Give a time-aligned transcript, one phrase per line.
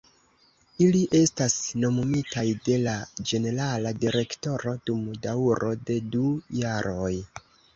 [0.85, 2.95] Ili estas nomumitaj de la
[3.33, 6.25] ĝenerala direktoro dum daŭro de du
[6.65, 7.15] jaroj.